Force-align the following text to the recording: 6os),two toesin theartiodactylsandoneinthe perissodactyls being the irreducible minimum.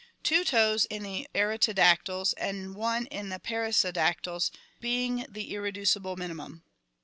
6os),two 0.23 0.43
toesin 0.43 1.03
theartiodactylsandoneinthe 1.35 3.39
perissodactyls 3.43 4.49
being 4.79 5.27
the 5.29 5.53
irreducible 5.53 6.15
minimum. 6.17 6.63